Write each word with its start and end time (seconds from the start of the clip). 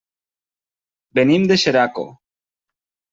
Venim 1.19 1.45
de 1.51 1.57
Xeraco. 1.65 2.07